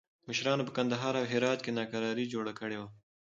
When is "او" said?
1.21-1.25